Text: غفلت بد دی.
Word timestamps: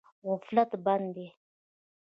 غفلت 0.27 0.71
بد 0.85 1.01
دی. 1.15 1.27